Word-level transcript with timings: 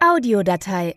Audiodatei 0.00 0.94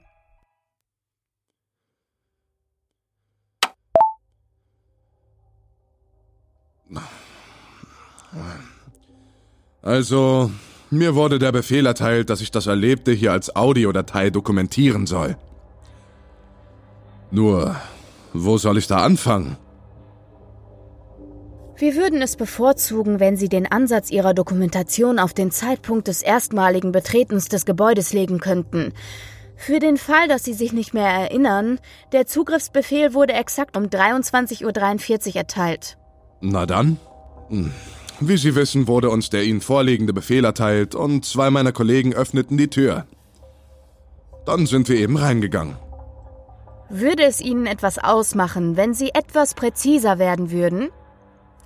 Also, 9.82 10.52
mir 10.92 11.16
wurde 11.16 11.40
der 11.40 11.52
Befehl 11.52 11.86
erteilt, 11.88 12.30
dass 12.30 12.42
ich 12.42 12.52
das 12.52 12.68
Erlebte 12.68 13.12
hier 13.12 13.32
als 13.32 13.56
Audiodatei 13.56 14.30
dokumentieren 14.30 15.08
soll. 15.08 15.38
Nur, 17.32 17.76
wo 18.34 18.58
soll 18.58 18.78
ich 18.78 18.88
da 18.88 18.98
anfangen? 18.98 19.58
Wir 21.82 21.96
würden 21.96 22.22
es 22.22 22.36
bevorzugen, 22.36 23.20
wenn 23.20 23.38
Sie 23.38 23.50
den 23.50 23.66
Ansatz 23.66 24.12
Ihrer 24.12 24.36
Dokumentation 24.36 25.18
auf 25.18 25.34
den 25.34 25.50
Zeitpunkt 25.50 26.08
des 26.08 26.22
erstmaligen 26.22 26.92
Betretens 26.92 27.50
des 27.50 27.66
Gebäudes 27.66 28.14
legen 28.14 28.40
könnten. 28.40 28.94
Für 29.56 29.80
den 29.80 29.98
Fall, 29.98 30.28
dass 30.28 30.44
Sie 30.44 30.54
sich 30.54 30.74
nicht 30.74 30.94
mehr 30.94 31.08
erinnern, 31.08 31.80
der 32.12 32.28
Zugriffsbefehl 32.28 33.16
wurde 33.16 33.34
exakt 33.34 33.76
um 33.76 33.86
23.43 33.86 35.30
Uhr 35.30 35.36
erteilt. 35.38 35.98
Na 36.40 36.68
dann. 36.68 37.00
Hm. 37.50 37.72
Wie 38.20 38.38
Sie 38.38 38.54
wissen, 38.54 38.86
wurde 38.86 39.10
uns 39.10 39.32
der 39.32 39.44
Ihnen 39.44 39.62
vorliegende 39.62 40.14
Befehl 40.14 40.46
erteilt 40.46 40.94
und 40.94 41.26
zwei 41.26 41.50
meiner 41.50 41.72
Kollegen 41.72 42.14
öffneten 42.14 42.60
die 42.60 42.68
Tür. 42.68 43.08
Dann 44.46 44.68
sind 44.68 44.88
wir 44.88 44.98
eben 44.98 45.18
reingegangen. 45.18 45.78
Würde 46.90 47.24
es 47.24 47.42
Ihnen 47.42 47.66
etwas 47.66 47.98
ausmachen, 47.98 48.78
wenn 48.78 48.94
Sie 48.94 49.10
etwas 49.16 49.56
präziser 49.56 50.20
werden 50.20 50.52
würden? 50.52 50.90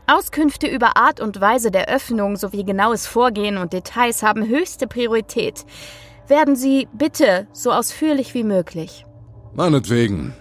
Auskünfte 0.08 0.68
über 0.68 0.98
Art 0.98 1.20
und 1.20 1.42
Weise 1.42 1.72
der 1.72 1.90
Öffnung 1.90 2.38
sowie 2.38 2.64
genaues 2.64 3.08
Vorgehen 3.08 3.58
und 3.58 3.74
Details 3.74 4.22
haben 4.22 4.48
höchste 4.48 4.88
Priorität. 4.88 5.66
Werden 6.28 6.56
Sie 6.56 6.88
bitte 6.94 7.48
so 7.54 7.72
ausführlich 7.72 8.34
wie 8.34 8.44
möglich. 8.44 9.06
Meinetwegen. 9.56 10.34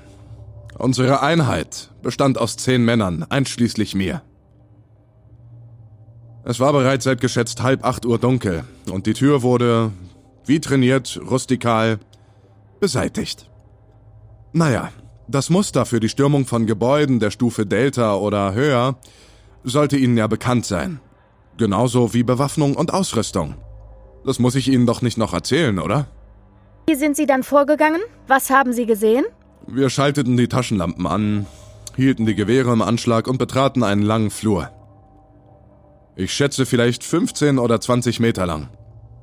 Unsere 0.76 1.22
Einheit 1.22 1.90
bestand 2.02 2.36
aus 2.36 2.56
zehn 2.56 2.84
Männern, 2.84 3.24
einschließlich 3.28 3.94
mir. 3.94 4.22
Es 6.44 6.60
war 6.60 6.72
bereits 6.72 7.04
seit 7.04 7.20
geschätzt 7.20 7.62
halb 7.62 7.84
acht 7.84 8.04
Uhr 8.04 8.18
dunkel 8.18 8.64
und 8.90 9.06
die 9.06 9.14
Tür 9.14 9.42
wurde, 9.42 9.92
wie 10.44 10.60
trainiert, 10.60 11.18
rustikal, 11.30 12.00
beseitigt. 12.80 13.48
Naja, 14.52 14.90
das 15.26 15.48
Muster 15.48 15.86
für 15.86 16.00
die 16.00 16.10
Stürmung 16.10 16.44
von 16.44 16.66
Gebäuden 16.66 17.18
der 17.18 17.30
Stufe 17.30 17.64
Delta 17.64 18.16
oder 18.16 18.52
höher 18.52 18.96
sollte 19.64 19.96
Ihnen 19.96 20.16
ja 20.16 20.26
bekannt 20.26 20.66
sein. 20.66 21.00
Genauso 21.56 22.14
wie 22.14 22.22
Bewaffnung 22.22 22.76
und 22.76 22.92
Ausrüstung. 22.92 23.54
Das 24.24 24.38
muss 24.38 24.54
ich 24.54 24.68
Ihnen 24.68 24.86
doch 24.86 25.02
nicht 25.02 25.18
noch 25.18 25.34
erzählen, 25.34 25.78
oder? 25.78 26.06
Wie 26.86 26.94
sind 26.94 27.16
Sie 27.16 27.26
dann 27.26 27.42
vorgegangen? 27.42 28.00
Was 28.28 28.50
haben 28.50 28.72
Sie 28.72 28.86
gesehen? 28.86 29.24
Wir 29.66 29.88
schalteten 29.88 30.36
die 30.36 30.48
Taschenlampen 30.48 31.06
an, 31.06 31.46
hielten 31.96 32.26
die 32.26 32.34
Gewehre 32.34 32.72
im 32.72 32.82
Anschlag 32.82 33.26
und 33.26 33.38
betraten 33.38 33.82
einen 33.82 34.02
langen 34.02 34.30
Flur. 34.30 34.70
Ich 36.16 36.32
schätze 36.32 36.66
vielleicht 36.66 37.02
15 37.02 37.58
oder 37.58 37.80
20 37.80 38.20
Meter 38.20 38.46
lang. 38.46 38.68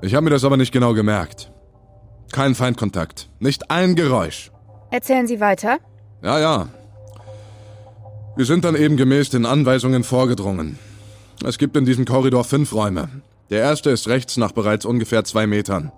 Ich 0.01 0.15
habe 0.15 0.23
mir 0.23 0.29
das 0.31 0.43
aber 0.43 0.57
nicht 0.57 0.71
genau 0.71 0.93
gemerkt. 0.93 1.51
Kein 2.31 2.55
Feindkontakt, 2.55 3.29
nicht 3.39 3.69
ein 3.69 3.95
Geräusch. 3.95 4.51
Erzählen 4.89 5.27
Sie 5.27 5.39
weiter. 5.39 5.77
Ja, 6.23 6.39
ja. 6.39 6.67
Wir 8.35 8.45
sind 8.45 8.63
dann 8.63 8.75
eben 8.75 8.95
gemäß 8.97 9.29
den 9.29 9.45
Anweisungen 9.45 10.03
vorgedrungen. 10.03 10.79
Es 11.43 11.57
gibt 11.57 11.75
in 11.75 11.85
diesem 11.85 12.05
Korridor 12.05 12.43
fünf 12.43 12.73
Räume. 12.73 13.09
Der 13.49 13.59
erste 13.59 13.89
ist 13.89 14.07
rechts 14.07 14.37
nach 14.37 14.53
bereits 14.53 14.85
ungefähr 14.85 15.23
zwei 15.25 15.47
Metern. 15.47 15.91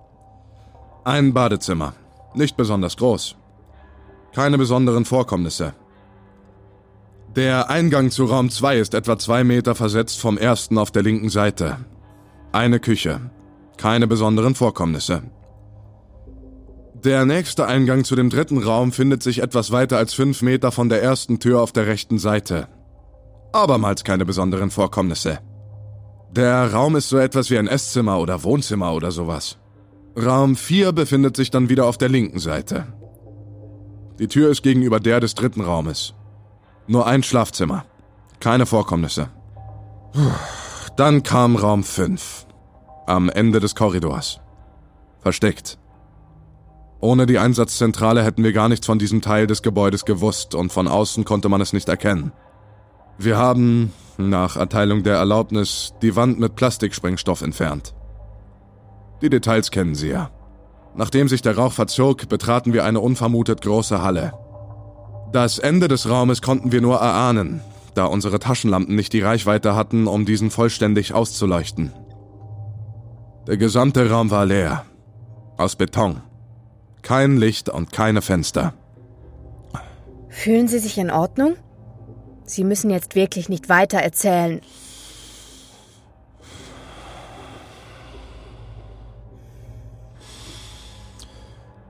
Ein 1.04 1.34
Badezimmer. 1.34 1.94
Nicht 2.34 2.58
besonders 2.58 2.98
groß. 2.98 3.36
Keine 4.34 4.58
besonderen 4.58 5.06
Vorkommnisse. 5.06 5.74
Der 7.36 7.70
Eingang 7.70 8.10
zu 8.10 8.26
Raum 8.26 8.50
2 8.50 8.78
ist 8.78 8.94
etwa 8.94 9.18
zwei 9.18 9.44
Meter 9.44 9.76
versetzt 9.76 10.20
vom 10.20 10.38
ersten 10.38 10.78
auf 10.78 10.92
der 10.92 11.04
linken 11.04 11.30
Seite. 11.30 11.78
Eine 12.52 12.80
Küche. 12.80 13.32
Keine 13.78 14.08
besonderen 14.08 14.56
Vorkommnisse. 14.56 15.24
Der 17.04 17.26
nächste 17.26 17.68
Eingang 17.68 18.06
zu 18.06 18.16
dem 18.16 18.30
dritten 18.30 18.64
Raum 18.64 18.94
findet 18.94 19.24
sich 19.24 19.40
etwas 19.40 19.72
weiter 19.72 19.98
als 19.98 20.14
fünf 20.14 20.42
Meter 20.42 20.72
von 20.72 20.88
der 20.88 21.04
ersten 21.04 21.38
Tür 21.40 21.62
auf 21.62 21.74
der 21.74 21.86
rechten 21.86 22.18
Seite. 22.18 22.70
Abermals 23.52 24.06
keine 24.06 24.24
besonderen 24.24 24.72
Vorkommnisse. 24.72 25.40
Der 26.32 26.72
Raum 26.72 26.96
ist 26.96 27.10
so 27.10 27.18
etwas 27.18 27.50
wie 27.50 27.58
ein 27.58 27.68
Esszimmer 27.68 28.20
oder 28.20 28.44
Wohnzimmer 28.44 28.94
oder 28.94 29.12
sowas. 29.12 29.58
Raum 30.16 30.56
4 30.56 30.94
befindet 30.94 31.36
sich 31.36 31.52
dann 31.52 31.68
wieder 31.68 31.88
auf 31.88 31.98
der 31.98 32.08
linken 32.08 32.40
Seite. 32.40 32.88
Die 34.20 34.30
Tür 34.30 34.50
ist 34.50 34.64
gegenüber 34.64 35.02
der 35.02 35.20
des 35.20 35.36
dritten 35.36 35.62
Raumes. 35.62 36.14
Nur 36.88 37.06
ein 37.06 37.22
Schlafzimmer. 37.22 37.86
Keine 38.40 38.66
Vorkommnisse. 38.66 39.30
Dann 40.96 41.24
kam 41.24 41.58
Raum 41.58 41.84
5. 41.84 42.46
Am 43.08 43.30
Ende 43.30 43.60
des 43.60 43.76
Korridors. 43.76 44.40
Versteckt. 45.20 45.80
Ohne 47.04 47.26
die 47.26 47.38
Einsatzzentrale 47.38 48.24
hätten 48.24 48.46
wir 48.46 48.54
gar 48.54 48.70
nichts 48.70 48.86
von 48.86 48.98
diesem 48.98 49.22
Teil 49.22 49.46
des 49.46 49.62
Gebäudes 49.62 50.06
gewusst 50.06 50.56
und 50.56 50.72
von 50.72 50.88
außen 50.88 51.26
konnte 51.26 51.50
man 51.50 51.60
es 51.60 51.74
nicht 51.74 51.90
erkennen. 51.90 52.32
Wir 53.18 53.38
haben, 53.38 53.92
nach 54.18 54.56
Erteilung 54.56 55.04
der 55.04 55.18
Erlaubnis, 55.18 55.94
die 56.02 56.16
Wand 56.16 56.40
mit 56.40 56.56
Plastiksprengstoff 56.56 57.42
entfernt. 57.42 57.94
Die 59.22 59.30
Details 59.30 59.70
kennen 59.70 59.96
Sie 59.96 60.12
ja. 60.12 60.32
Nachdem 60.96 61.28
sich 61.28 61.42
der 61.42 61.58
Rauch 61.58 61.74
verzog, 61.74 62.30
betraten 62.30 62.72
wir 62.72 62.86
eine 62.86 63.02
unvermutet 63.02 63.60
große 63.60 64.02
Halle. 64.02 64.32
Das 65.34 65.60
Ende 65.60 65.90
des 65.90 66.08
Raumes 66.08 66.42
konnten 66.42 66.72
wir 66.72 66.80
nur 66.80 67.00
erahnen, 67.00 67.60
da 67.96 68.06
unsere 68.06 68.40
Taschenlampen 68.40 68.96
nicht 68.96 69.12
die 69.12 69.22
Reichweite 69.22 69.76
hatten, 69.76 70.08
um 70.08 70.24
diesen 70.24 70.52
vollständig 70.52 71.14
auszuleuchten. 71.14 71.92
Der 73.46 73.58
gesamte 73.58 74.10
Raum 74.10 74.32
war 74.32 74.46
leer. 74.46 74.86
Aus 75.58 75.76
Beton. 75.76 76.22
Kein 77.04 77.38
Licht 77.38 77.70
und 77.70 77.92
keine 77.92 78.22
Fenster. 78.22 78.74
Fühlen 80.30 80.68
Sie 80.68 80.80
sich 80.80 80.98
in 80.98 81.12
Ordnung? 81.12 81.56
Sie 82.46 82.64
müssen 82.64 82.90
jetzt 82.90 83.14
wirklich 83.16 83.50
nicht 83.50 83.70
weiter 83.70 84.00
erzählen. 84.00 84.62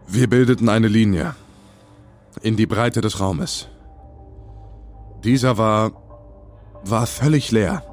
Wir 0.07 0.29
bildeten 0.29 0.69
eine 0.69 0.87
Linie 0.87 1.35
in 2.41 2.55
die 2.55 2.67
Breite 2.67 3.01
des 3.01 3.19
Raumes. 3.19 3.67
Dieser 5.23 5.57
war 5.57 5.91
war 6.83 7.07
völlig 7.07 7.51
leer. 7.51 7.83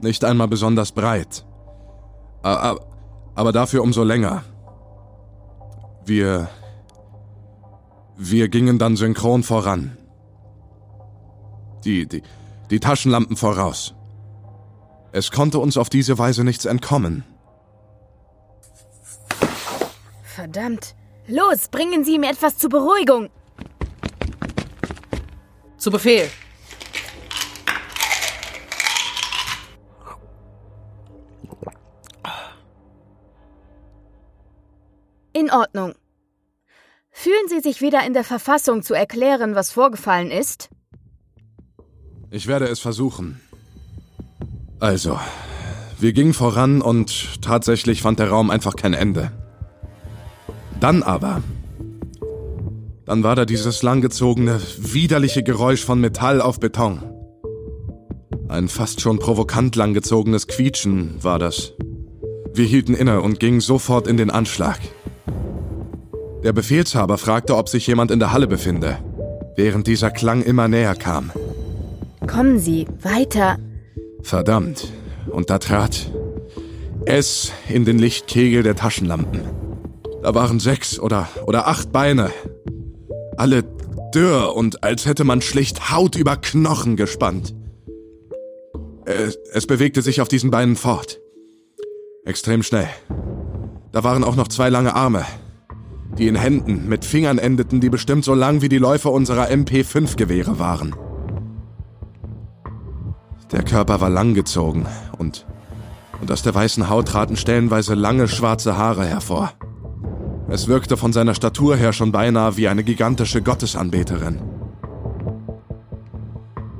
Nicht 0.00 0.24
einmal 0.24 0.48
besonders 0.48 0.92
breit. 0.92 1.44
Aber 2.42 3.52
dafür 3.52 3.82
umso 3.82 4.02
länger. 4.02 4.42
Wir 6.06 6.48
wir 8.16 8.48
gingen 8.48 8.78
dann 8.78 8.96
synchron 8.96 9.42
voran. 9.42 9.98
Die, 11.84 12.06
die, 12.06 12.22
die 12.70 12.80
Taschenlampen 12.80 13.36
voraus. 13.36 13.94
Es 15.12 15.30
konnte 15.30 15.58
uns 15.58 15.76
auf 15.76 15.90
diese 15.90 16.18
Weise 16.18 16.42
nichts 16.42 16.64
entkommen. 16.64 17.24
Verdammt. 20.22 20.94
Los, 21.26 21.68
bringen 21.68 22.04
Sie 22.04 22.14
ihm 22.14 22.22
etwas 22.22 22.56
zur 22.56 22.70
Beruhigung. 22.70 23.28
Zu 25.76 25.90
Befehl. 25.90 26.28
In 35.32 35.50
Ordnung. 35.50 35.94
Fühlen 37.18 37.48
Sie 37.48 37.60
sich 37.60 37.80
wieder 37.80 38.06
in 38.06 38.12
der 38.12 38.24
Verfassung 38.24 38.82
zu 38.82 38.92
erklären, 38.92 39.54
was 39.54 39.70
vorgefallen 39.70 40.30
ist? 40.30 40.68
Ich 42.30 42.46
werde 42.46 42.66
es 42.66 42.78
versuchen. 42.78 43.40
Also, 44.80 45.18
wir 45.98 46.12
gingen 46.12 46.34
voran 46.34 46.82
und 46.82 47.40
tatsächlich 47.40 48.02
fand 48.02 48.18
der 48.18 48.28
Raum 48.28 48.50
einfach 48.50 48.76
kein 48.76 48.92
Ende. 48.92 49.32
Dann 50.78 51.02
aber. 51.02 51.42
Dann 53.06 53.22
war 53.22 53.34
da 53.34 53.46
dieses 53.46 53.82
langgezogene, 53.82 54.60
widerliche 54.76 55.42
Geräusch 55.42 55.86
von 55.86 55.98
Metall 55.98 56.42
auf 56.42 56.60
Beton. 56.60 57.02
Ein 58.46 58.68
fast 58.68 59.00
schon 59.00 59.18
provokant 59.18 59.74
langgezogenes 59.74 60.48
Quietschen 60.48 61.24
war 61.24 61.38
das. 61.38 61.72
Wir 62.52 62.66
hielten 62.66 62.92
inne 62.94 63.22
und 63.22 63.40
gingen 63.40 63.62
sofort 63.62 64.06
in 64.06 64.18
den 64.18 64.30
Anschlag. 64.30 64.78
Der 66.46 66.52
Befehlshaber 66.52 67.18
fragte, 67.18 67.56
ob 67.56 67.68
sich 67.68 67.88
jemand 67.88 68.12
in 68.12 68.20
der 68.20 68.32
Halle 68.32 68.46
befinde, 68.46 68.98
während 69.56 69.88
dieser 69.88 70.12
Klang 70.12 70.44
immer 70.44 70.68
näher 70.68 70.94
kam. 70.94 71.32
Kommen 72.24 72.60
Sie, 72.60 72.86
weiter. 73.02 73.58
Verdammt. 74.22 74.92
Und 75.26 75.50
da 75.50 75.58
trat 75.58 76.12
es 77.04 77.50
in 77.68 77.84
den 77.84 77.98
Lichtkegel 77.98 78.62
der 78.62 78.76
Taschenlampen. 78.76 79.40
Da 80.22 80.36
waren 80.36 80.60
sechs 80.60 81.00
oder, 81.00 81.28
oder 81.46 81.66
acht 81.66 81.90
Beine. 81.90 82.30
Alle 83.36 83.64
dürr 84.14 84.54
und 84.54 84.84
als 84.84 85.04
hätte 85.04 85.24
man 85.24 85.42
schlicht 85.42 85.90
Haut 85.90 86.14
über 86.14 86.36
Knochen 86.36 86.94
gespannt. 86.94 87.56
Es, 89.04 89.36
es 89.52 89.66
bewegte 89.66 90.00
sich 90.00 90.20
auf 90.20 90.28
diesen 90.28 90.52
Beinen 90.52 90.76
fort. 90.76 91.18
Extrem 92.24 92.62
schnell. 92.62 92.88
Da 93.90 94.04
waren 94.04 94.22
auch 94.22 94.36
noch 94.36 94.46
zwei 94.46 94.68
lange 94.68 94.94
Arme, 94.94 95.26
die 96.18 96.28
in 96.28 96.36
Händen 96.36 96.88
mit 96.88 97.04
Fingern 97.04 97.38
endeten, 97.38 97.80
die 97.80 97.90
bestimmt 97.90 98.24
so 98.24 98.34
lang 98.34 98.62
wie 98.62 98.68
die 98.68 98.78
Läufe 98.78 99.10
unserer 99.10 99.48
MP5-Gewehre 99.48 100.58
waren. 100.58 100.94
Der 103.52 103.62
Körper 103.62 104.00
war 104.00 104.10
langgezogen 104.10 104.86
und, 105.18 105.46
und 106.20 106.32
aus 106.32 106.42
der 106.42 106.54
weißen 106.54 106.88
Haut 106.88 107.08
traten 107.08 107.36
stellenweise 107.36 107.94
lange 107.94 108.28
schwarze 108.28 108.76
Haare 108.76 109.06
hervor. 109.06 109.52
Es 110.48 110.68
wirkte 110.68 110.96
von 110.96 111.12
seiner 111.12 111.34
Statur 111.34 111.76
her 111.76 111.92
schon 111.92 112.12
beinahe 112.12 112.56
wie 112.56 112.68
eine 112.68 112.84
gigantische 112.84 113.42
Gottesanbeterin. 113.42 114.40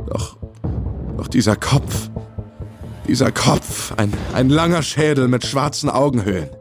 Doch, 0.08 0.36
doch 1.16 1.28
dieser 1.28 1.56
Kopf, 1.56 2.10
dieser 3.06 3.32
Kopf, 3.32 3.92
ein, 3.96 4.12
ein 4.34 4.48
langer 4.48 4.82
Schädel 4.82 5.28
mit 5.28 5.44
schwarzen 5.44 5.90
Augenhöhlen. 5.90 6.55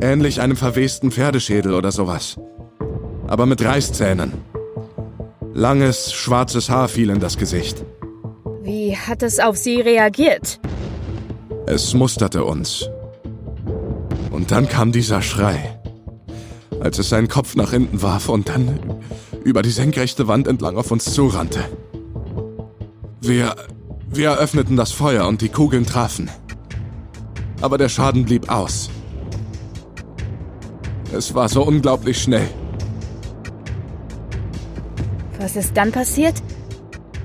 Ähnlich 0.00 0.40
einem 0.40 0.56
verwesten 0.56 1.10
Pferdeschädel 1.10 1.74
oder 1.74 1.90
sowas. 1.90 2.38
Aber 3.26 3.46
mit 3.46 3.64
Reißzähnen. 3.64 4.32
Langes, 5.54 6.12
schwarzes 6.12 6.68
Haar 6.68 6.88
fiel 6.88 7.10
in 7.10 7.20
das 7.20 7.38
Gesicht. 7.38 7.84
Wie 8.62 8.96
hat 8.96 9.22
es 9.22 9.40
auf 9.40 9.56
Sie 9.56 9.80
reagiert? 9.80 10.60
Es 11.66 11.94
musterte 11.94 12.44
uns. 12.44 12.90
Und 14.30 14.50
dann 14.50 14.68
kam 14.68 14.92
dieser 14.92 15.22
Schrei. 15.22 15.80
Als 16.80 16.98
es 16.98 17.08
seinen 17.08 17.28
Kopf 17.28 17.56
nach 17.56 17.70
hinten 17.70 18.02
warf 18.02 18.28
und 18.28 18.48
dann 18.48 18.78
über 19.44 19.62
die 19.62 19.70
senkrechte 19.70 20.28
Wand 20.28 20.46
entlang 20.46 20.76
auf 20.76 20.90
uns 20.90 21.04
zurannte. 21.12 21.60
Wir, 23.20 23.56
wir 24.08 24.28
eröffneten 24.30 24.76
das 24.76 24.92
Feuer 24.92 25.26
und 25.26 25.40
die 25.40 25.48
Kugeln 25.48 25.86
trafen. 25.86 26.28
Aber 27.62 27.78
der 27.78 27.88
Schaden 27.88 28.24
blieb 28.24 28.50
aus. 28.50 28.90
Es 31.12 31.34
war 31.34 31.48
so 31.48 31.62
unglaublich 31.62 32.20
schnell. 32.20 32.48
Was 35.38 35.56
ist 35.56 35.76
dann 35.76 35.92
passiert? 35.92 36.42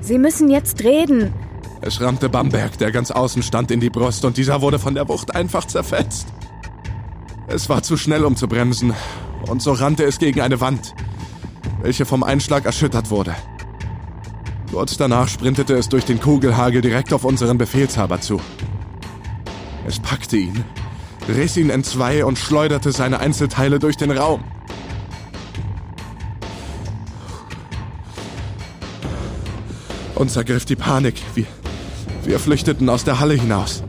Sie 0.02 0.18
müssen 0.18 0.50
jetzt 0.50 0.84
reden. 0.84 1.34
Es 1.82 2.00
rammte 2.00 2.30
Bamberg, 2.30 2.78
der 2.78 2.92
ganz 2.92 3.10
außen 3.10 3.42
stand, 3.42 3.72
in 3.72 3.80
die 3.80 3.90
Brust 3.90 4.24
und 4.26 4.38
dieser 4.38 4.62
wurde 4.62 4.78
von 4.78 4.94
der 4.94 5.08
Wucht 5.08 5.36
einfach 5.36 5.66
zerfetzt. 5.66 6.28
Es 7.48 7.70
war 7.70 7.82
zu 7.82 7.98
schnell, 7.98 8.24
um 8.24 8.36
zu 8.36 8.48
bremsen 8.48 8.94
und 9.50 9.62
so 9.62 9.74
rannte 9.74 10.04
es 10.04 10.20
gegen 10.20 10.42
eine 10.42 10.62
Wand, 10.62 10.94
welche 11.82 12.06
vom 12.06 12.24
Einschlag 12.24 12.66
erschüttert 12.66 13.10
wurde. 13.10 13.36
Kurz 14.72 14.96
danach 14.96 15.28
sprintete 15.28 15.76
es 15.76 15.90
durch 15.90 16.06
den 16.06 16.22
Kugelhagel 16.22 16.82
direkt 16.82 17.12
auf 17.14 17.26
unseren 17.26 17.58
Befehlshaber 17.58 18.22
zu. 18.22 18.40
Es 19.86 20.00
packte 20.00 20.38
ihn, 20.38 20.64
riss 21.28 21.58
ihn 21.58 21.70
entzwei 21.70 22.26
und 22.26 22.38
schleuderte 22.38 22.92
seine 22.92 23.20
Einzelteile 23.20 23.80
durch 23.80 23.98
den 23.98 24.12
Raum. 24.12 24.44
Uns 30.16 30.36
ergriff 30.36 30.66
die 30.66 30.76
Panik. 30.76 31.16
Wir, 31.34 31.46
wir 32.24 32.40
flüchteten 32.40 32.90
aus 32.90 33.04
der 33.04 33.20
Halle 33.20 33.34
hinaus. 33.34 33.84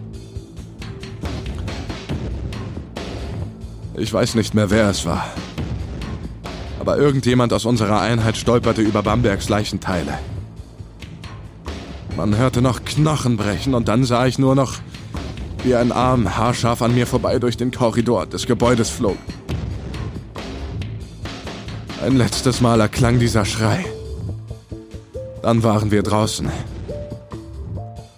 Ich 3.97 4.13
weiß 4.13 4.35
nicht 4.35 4.55
mehr, 4.55 4.71
wer 4.71 4.89
es 4.89 5.05
war. 5.05 5.27
Aber 6.81 6.97
irgendjemand 6.97 7.53
aus 7.53 7.67
unserer 7.67 8.01
Einheit 8.01 8.37
stolperte 8.37 8.81
über 8.81 9.03
Bambergs 9.03 9.49
Leichenteile. 9.49 10.19
Man 12.17 12.37
hörte 12.37 12.63
noch 12.63 12.85
Knochen 12.85 13.37
brechen 13.37 13.75
und 13.75 13.89
dann 13.89 14.05
sah 14.05 14.27
ich 14.27 14.39
nur 14.39 14.55
noch, 14.55 14.79
wie 15.65 15.75
ein 15.75 15.93
Arm 15.93 16.37
haarscharf 16.37 16.83
an 16.83 16.95
mir 16.95 17.07
vorbei 17.07 17.39
durch 17.39 17.57
den 17.57 17.71
Korridor 17.71 18.27
des 18.27 18.47
Gebäudes 18.47 18.91
flog. 18.91 19.19
Ein 22.05 22.17
letztes 22.17 22.61
Mal 22.61 22.81
erklang 22.81 23.19
dieser 23.19 23.45
Schrei. 23.45 23.85
Dann 25.43 25.63
waren 25.63 25.91
wir 25.91 26.03
draußen. 26.03 26.51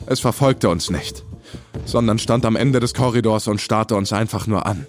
Es 0.07 0.21
verfolgte 0.21 0.69
uns 0.69 0.91
nicht, 0.91 1.25
sondern 1.85 2.19
stand 2.19 2.45
am 2.47 2.57
Ende 2.57 2.81
des 2.81 2.95
Korridors 2.95 3.47
und 3.47 3.61
starrte 3.61 3.95
uns 3.97 4.13
einfach 4.13 4.47
nur 4.47 4.67
an. 4.67 4.87